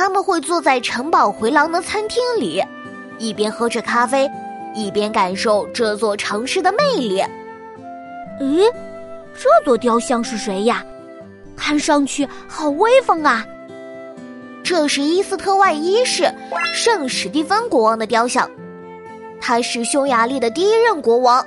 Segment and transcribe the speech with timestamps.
[0.00, 2.64] 他们会坐在城堡回廊的餐厅里，
[3.18, 4.26] 一边喝着咖啡，
[4.74, 7.22] 一边感受这座城市的魅力。
[8.40, 8.64] 咦，
[9.34, 10.82] 这座雕像是谁呀？
[11.54, 13.44] 看上去好威风啊！
[14.64, 16.32] 这是伊斯特外一世
[16.72, 18.50] 圣史蒂芬国王的雕像，
[19.38, 21.44] 他是匈牙利的第一任国王。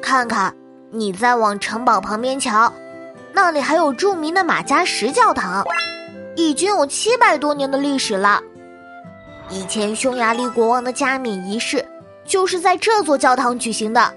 [0.00, 0.54] 看看，
[0.92, 2.72] 你再往城堡旁边瞧，
[3.32, 5.64] 那里还有著名的马加什教堂。
[6.38, 8.40] 已经有七百多年的历史了。
[9.50, 11.84] 以前匈牙利国王的加冕仪式
[12.24, 14.14] 就是在这座教堂举行的。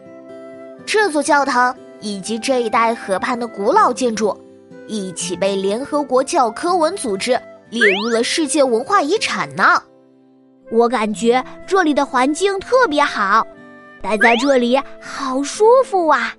[0.86, 4.40] 这座教堂以及这一带河畔的古老建筑，
[4.86, 7.32] 一起被联合国教科文组织
[7.72, 9.82] 列入了世界文化遗产呢。
[10.70, 13.46] 我感觉这里的环境特别好，
[14.00, 16.36] 待在这里好舒服啊。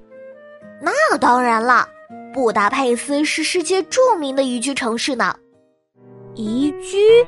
[0.81, 1.89] 那当然了，
[2.33, 5.35] 布达佩斯是世界著名的宜居城市呢。
[6.35, 7.27] 宜居，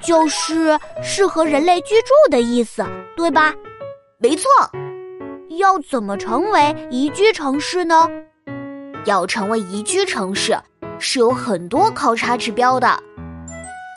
[0.00, 2.84] 就是适合人类居住的意思，
[3.16, 3.54] 对吧？
[4.18, 4.48] 没错。
[5.58, 8.08] 要怎么成为宜居城市呢？
[9.04, 10.58] 要成为宜居城市，
[10.98, 12.88] 是有很多考察指标的，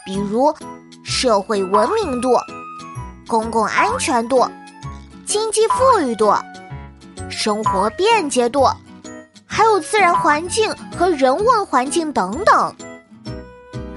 [0.06, 0.54] 比如
[1.04, 2.30] 社会文明度、
[3.28, 4.46] 公共安全度、
[5.26, 6.32] 经济富裕度、
[7.30, 8.68] 生活便捷度，
[9.46, 12.76] 还有自然环境和人文环境等等。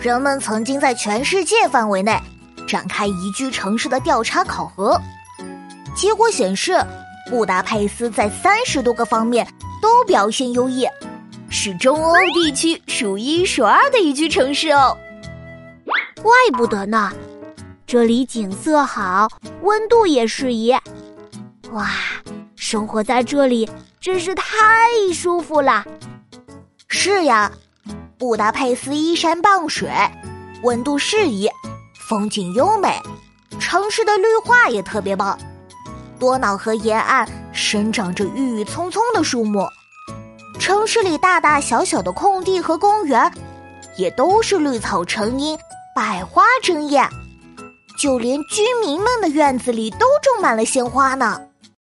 [0.01, 2.19] 人们曾经在全世界范围内
[2.67, 4.99] 展开宜居城市的调查考核，
[5.95, 6.83] 结果显示，
[7.29, 9.47] 布达佩斯在三十多个方面
[9.83, 10.89] 都表现优异，
[11.51, 14.97] 是中欧地区数一数二的宜居城市哦。
[16.23, 17.13] 怪不得呢，
[17.87, 19.29] 这里景色好，
[19.61, 20.73] 温度也适宜。
[21.73, 21.91] 哇，
[22.57, 23.69] 生活在这里
[24.01, 24.47] 真是太
[25.13, 25.85] 舒服了。
[26.89, 27.53] 是呀。
[28.21, 29.91] 布达佩斯依山傍水，
[30.63, 31.49] 温度适宜，
[32.07, 33.01] 风景优美，
[33.59, 35.39] 城市的绿化也特别棒。
[36.19, 39.67] 多瑙河沿岸生长着郁郁葱葱的树木，
[40.59, 43.33] 城市里大大小小的空地和公园，
[43.97, 45.59] 也都是绿草成荫，
[45.97, 47.09] 百花争艳。
[47.99, 51.41] 就连居民们的院子里都种满了鲜花呢。